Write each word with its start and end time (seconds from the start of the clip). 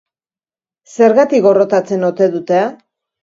Zergatik 0.93 1.45
gorrotatzen 1.47 2.07
ote 2.09 2.31
dute? 2.37 2.63